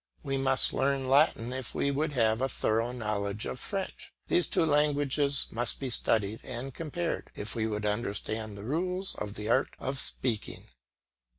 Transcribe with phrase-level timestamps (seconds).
[0.23, 4.65] We must learn Latin if we would have a thorough knowledge of French; these two
[4.65, 9.75] languages must be studied and compared if we would understand the rules of the art
[9.77, 10.65] of speaking.